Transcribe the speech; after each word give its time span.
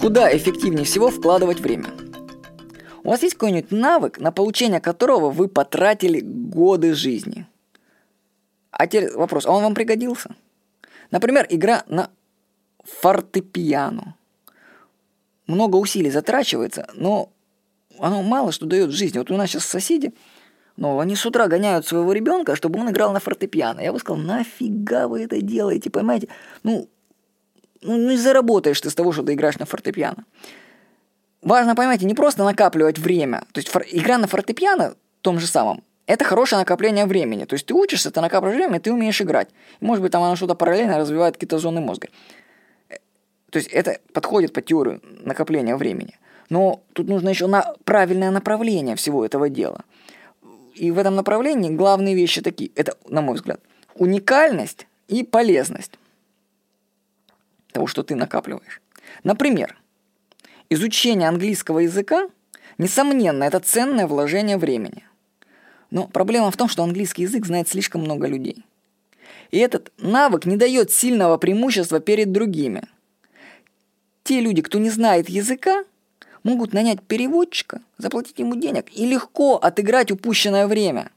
Куда 0.00 0.34
эффективнее 0.34 0.84
всего 0.84 1.10
вкладывать 1.10 1.58
время? 1.58 1.90
У 3.02 3.10
вас 3.10 3.22
есть 3.22 3.34
какой-нибудь 3.34 3.72
навык, 3.72 4.20
на 4.20 4.30
получение 4.30 4.80
которого 4.80 5.30
вы 5.30 5.48
потратили 5.48 6.20
годы 6.20 6.94
жизни? 6.94 7.46
А 8.70 8.86
теперь 8.86 9.12
вопрос, 9.12 9.44
а 9.44 9.50
он 9.50 9.64
вам 9.64 9.74
пригодился? 9.74 10.36
Например, 11.10 11.46
игра 11.50 11.82
на 11.88 12.10
фортепиано. 12.84 14.14
Много 15.46 15.76
усилий 15.76 16.10
затрачивается, 16.10 16.88
но 16.94 17.30
оно 17.98 18.22
мало 18.22 18.52
что 18.52 18.66
дает 18.66 18.90
в 18.90 18.96
жизни. 18.96 19.18
Вот 19.18 19.30
у 19.30 19.36
нас 19.36 19.50
сейчас 19.50 19.64
соседи, 19.64 20.14
но 20.76 21.00
они 21.00 21.16
с 21.16 21.26
утра 21.26 21.48
гоняют 21.48 21.86
своего 21.86 22.12
ребенка, 22.12 22.54
чтобы 22.54 22.78
он 22.78 22.90
играл 22.90 23.12
на 23.12 23.18
фортепиано. 23.18 23.80
Я 23.80 23.92
бы 23.92 23.98
сказал, 23.98 24.22
нафига 24.22 25.08
вы 25.08 25.24
это 25.24 25.40
делаете, 25.40 25.90
понимаете? 25.90 26.28
Ну, 26.62 26.88
ну, 27.82 27.96
не 27.96 28.16
заработаешь 28.16 28.80
ты 28.80 28.90
с 28.90 28.94
того, 28.94 29.12
что 29.12 29.22
ты 29.22 29.34
играешь 29.34 29.58
на 29.58 29.66
фортепиано. 29.66 30.24
Важно, 31.42 31.74
понимаете, 31.74 32.06
не 32.06 32.14
просто 32.14 32.44
накапливать 32.44 32.98
время. 32.98 33.44
То 33.52 33.58
есть 33.58 33.68
фор- 33.68 33.86
игра 33.90 34.18
на 34.18 34.26
фортепиано, 34.26 34.94
том 35.20 35.38
же 35.38 35.46
самом, 35.46 35.82
это 36.06 36.24
хорошее 36.24 36.58
накопление 36.58 37.06
времени. 37.06 37.44
То 37.44 37.54
есть 37.54 37.66
ты 37.66 37.74
учишься, 37.74 38.10
ты 38.10 38.20
накапливаешь 38.20 38.56
время, 38.56 38.80
ты 38.80 38.92
умеешь 38.92 39.20
играть. 39.20 39.48
И, 39.80 39.84
может 39.84 40.02
быть, 40.02 40.10
там 40.10 40.22
оно 40.22 40.36
что-то 40.36 40.54
параллельно 40.54 40.98
развивает 40.98 41.34
какие-то 41.34 41.58
зоны 41.58 41.80
мозга. 41.80 42.08
То 43.50 43.58
есть 43.58 43.68
это 43.68 43.98
подходит 44.12 44.52
по 44.52 44.60
теорию 44.60 45.00
накопления 45.02 45.76
времени. 45.76 46.18
Но 46.50 46.80
тут 46.92 47.08
нужно 47.08 47.28
еще 47.28 47.46
на 47.46 47.74
правильное 47.84 48.30
направление 48.30 48.96
всего 48.96 49.24
этого 49.24 49.48
дела. 49.48 49.84
И 50.74 50.90
в 50.90 50.98
этом 50.98 51.14
направлении 51.14 51.70
главные 51.70 52.14
вещи 52.14 52.40
такие. 52.40 52.70
Это, 52.74 52.96
на 53.08 53.20
мой 53.20 53.34
взгляд, 53.34 53.60
уникальность 53.94 54.86
и 55.08 55.24
полезность 55.24 55.97
того, 57.72 57.86
что 57.86 58.02
ты 58.02 58.14
накапливаешь. 58.14 58.80
Например, 59.24 59.76
изучение 60.70 61.28
английского 61.28 61.80
языка, 61.80 62.28
несомненно, 62.78 63.44
это 63.44 63.60
ценное 63.60 64.06
вложение 64.06 64.58
времени. 64.58 65.04
Но 65.90 66.06
проблема 66.06 66.50
в 66.50 66.56
том, 66.56 66.68
что 66.68 66.82
английский 66.82 67.22
язык 67.22 67.46
знает 67.46 67.68
слишком 67.68 68.02
много 68.02 68.26
людей. 68.26 68.64
И 69.50 69.58
этот 69.58 69.92
навык 69.98 70.44
не 70.44 70.56
дает 70.56 70.90
сильного 70.90 71.38
преимущества 71.38 72.00
перед 72.00 72.32
другими. 72.32 72.82
Те 74.24 74.40
люди, 74.40 74.60
кто 74.60 74.78
не 74.78 74.90
знает 74.90 75.30
языка, 75.30 75.84
могут 76.42 76.74
нанять 76.74 77.02
переводчика, 77.02 77.80
заплатить 77.96 78.38
ему 78.38 78.56
денег 78.56 78.86
и 78.92 79.06
легко 79.06 79.56
отыграть 79.56 80.10
упущенное 80.10 80.66
время. 80.66 81.10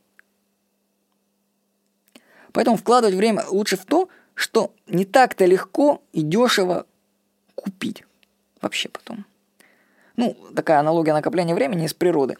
Поэтому 2.54 2.78
вкладывать 2.78 3.16
время 3.16 3.46
лучше 3.50 3.78
в 3.78 3.86
то, 3.86 4.10
что 4.34 4.74
не 4.88 5.06
так-то 5.06 5.46
легко 5.46 6.02
и 6.14 6.22
дешево 6.22 6.86
купить 7.56 8.04
вообще 8.62 8.90
потом. 8.90 9.26
Ну, 10.16 10.36
такая 10.56 10.80
аналогия 10.80 11.14
накопления 11.14 11.56
времени 11.56 11.86
из 11.86 11.94
природы. 11.94 12.38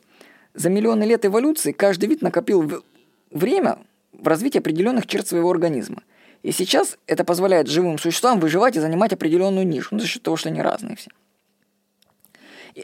За 0.54 0.70
миллионы 0.70 1.04
лет 1.04 1.26
эволюции 1.26 1.72
каждый 1.72 2.10
вид 2.10 2.22
накопил 2.22 2.84
время 3.32 3.80
в 4.12 4.28
развитии 4.28 4.60
определенных 4.60 5.08
черт 5.08 5.28
своего 5.28 5.50
организма. 5.50 6.04
И 6.44 6.52
сейчас 6.52 6.98
это 7.08 7.24
позволяет 7.24 7.68
живым 7.68 7.98
существам 7.98 8.40
выживать 8.40 8.76
и 8.76 8.80
занимать 8.80 9.14
определенную 9.14 9.66
нишу, 9.66 9.90
ну, 9.92 10.00
за 10.00 10.08
счет 10.08 10.24
того, 10.24 10.38
что 10.38 10.50
они 10.50 10.62
разные 10.62 10.96
все. 10.96 11.12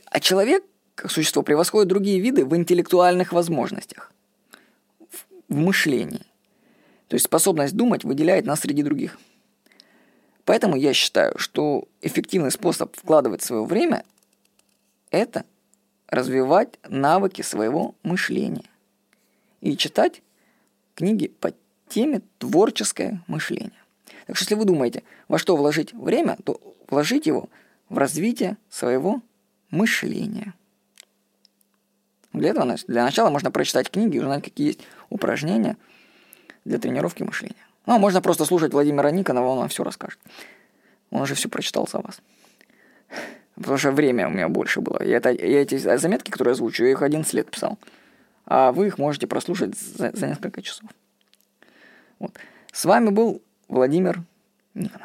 А 0.06 0.20
человек, 0.20 0.64
как 0.96 1.12
существо, 1.12 1.42
превосходит 1.42 1.88
другие 1.88 2.20
виды 2.20 2.46
в 2.46 2.56
интеллектуальных 2.56 3.34
возможностях, 3.34 4.12
в 5.48 5.56
мышлении. 5.56 6.26
То 7.08 7.16
есть 7.16 7.26
способность 7.26 7.76
думать 7.76 8.04
выделяет 8.04 8.46
нас 8.46 8.62
среди 8.62 8.84
других. 8.84 9.18
Поэтому 10.46 10.76
я 10.76 10.94
считаю, 10.94 11.38
что 11.38 11.88
эффективный 12.02 12.52
способ 12.52 12.96
вкладывать 12.96 13.42
свое 13.42 13.66
время– 13.66 14.04
это 15.12 15.46
развивать 16.08 16.80
навыки 16.88 17.42
своего 17.42 17.96
мышления 18.04 18.70
и 19.62 19.76
читать 19.76 20.22
книги 20.96 21.28
по 21.28 21.54
теме 21.90 22.22
творческое 22.40 23.24
мышление. 23.28 23.72
Так 24.26 24.36
что 24.36 24.44
если 24.44 24.56
вы 24.56 24.66
думаете, 24.66 25.04
во 25.28 25.38
что 25.38 25.56
вложить 25.56 25.94
время, 25.94 26.38
то 26.44 26.62
вложить 26.90 27.26
его 27.26 27.50
в 27.90 27.98
развитие 27.98 28.58
своего 28.70 29.22
мышления. 29.70 30.54
Для 32.34 32.50
этого 32.50 32.76
для 32.88 33.04
начала 33.04 33.30
можно 33.30 33.52
прочитать 33.52 33.90
книги 33.90 34.18
и 34.18 34.20
узнать, 34.20 34.44
какие 34.44 34.68
есть 34.68 34.82
упражнения– 35.10 35.78
для 36.68 36.78
тренировки 36.80 37.24
мышления. 37.24 37.56
Ну, 37.86 37.96
а 37.96 37.98
можно 38.00 38.22
просто 38.22 38.46
слушать 38.46 38.74
Владимира 38.74 39.10
Никонова, 39.12 39.48
он 39.48 39.60
вам 39.60 39.70
все 39.70 39.84
расскажет. 39.84 40.20
Он 41.10 41.22
уже 41.22 41.36
все 41.36 41.48
прочитал 41.48 41.88
за 41.88 42.00
вас. 42.00 42.22
Потому 43.56 43.78
что 43.78 43.92
время 43.92 44.28
у 44.28 44.32
меня 44.32 44.50
больше 44.50 44.82
было. 44.82 45.02
Я, 45.02 45.18
это, 45.18 45.32
я 45.32 45.62
эти 45.62 45.78
заметки, 45.78 46.30
которые 46.30 46.52
я 46.52 46.54
озвучу, 46.54 46.84
я 46.84 46.92
их 46.92 47.02
11 47.02 47.34
лет 47.34 47.50
писал. 47.50 47.80
А 48.46 48.72
вы 48.72 48.88
их 48.88 48.98
можете 48.98 49.26
прослушать 49.26 49.78
за, 49.78 50.12
за 50.16 50.28
несколько 50.28 50.62
часов. 50.62 50.90
Вот. 52.20 52.34
С 52.72 52.86
вами 52.86 53.10
был 53.10 53.42
Владимир 53.68 54.22
Никонов. 54.74 55.02